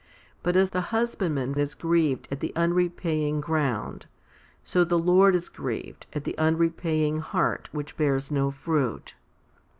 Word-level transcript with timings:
But 0.41 0.55
as 0.55 0.71
the 0.71 0.81
husbandman 0.89 1.53
is 1.59 1.75
grieved 1.75 2.27
at 2.31 2.39
the 2.39 2.51
unrepaying 2.55 3.39
ground, 3.41 4.07
so 4.63 4.83
the 4.83 4.97
Lord 4.97 5.35
is 5.35 5.47
grieved 5.47 6.07
at 6.13 6.23
the 6.23 6.33
unrepaying 6.39 7.19
heart 7.19 7.69
which 7.71 7.97
bears 7.97 8.31
no 8.31 8.49
fruit. 8.49 9.13